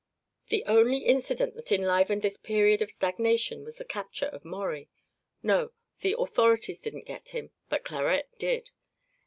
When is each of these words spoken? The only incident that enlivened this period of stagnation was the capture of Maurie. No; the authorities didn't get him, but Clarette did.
The 0.47 0.63
only 0.65 1.05
incident 1.05 1.53
that 1.53 1.71
enlivened 1.71 2.23
this 2.23 2.35
period 2.35 2.81
of 2.81 2.89
stagnation 2.89 3.63
was 3.63 3.75
the 3.77 3.85
capture 3.85 4.25
of 4.25 4.43
Maurie. 4.43 4.89
No; 5.43 5.73
the 5.99 6.15
authorities 6.17 6.81
didn't 6.81 7.05
get 7.05 7.29
him, 7.29 7.51
but 7.69 7.83
Clarette 7.85 8.31
did. 8.39 8.71